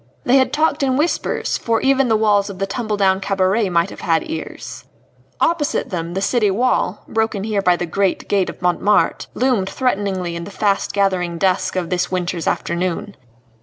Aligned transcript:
They 0.23 0.37
had 0.37 0.51
talked 0.51 0.81
in 0.81 0.97
whispers, 0.97 1.59
for 1.59 1.79
even 1.81 2.07
the 2.07 2.15
walls 2.17 2.49
of 2.49 2.57
the 2.57 2.65
tumble 2.65 2.97
down 2.97 3.19
cabaret 3.21 3.69
might 3.69 3.91
have 3.91 4.01
had 4.01 4.27
ears. 4.31 4.83
Opposite 5.39 5.91
them 5.91 6.15
the 6.15 6.23
city 6.23 6.49
wall 6.49 7.03
broken 7.07 7.43
here 7.43 7.61
by 7.61 7.75
the 7.75 7.85
great 7.85 8.27
gate 8.27 8.49
of 8.49 8.63
Montmartre 8.63 9.27
loomed 9.35 9.69
threateningly 9.69 10.35
in 10.35 10.43
the 10.45 10.49
fast 10.49 10.91
gathering 10.93 11.37
dusk 11.37 11.75
of 11.75 11.91
this 11.91 12.09
winter's 12.09 12.47
afternoon. 12.47 13.15